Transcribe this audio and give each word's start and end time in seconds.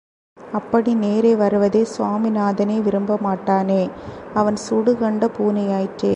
அப்படி 0.51 0.93
நேரே 0.95 1.35
வருவதைச் 1.35 1.91
சுவாமிநாதனே 1.97 2.81
விரும்ப 2.81 3.17
மாட்டானே, 3.23 3.89
அவன் 4.33 4.55
சூடு 4.55 4.97
கண்ட 4.97 5.29
பூனையாயிற்றே. 5.37 6.09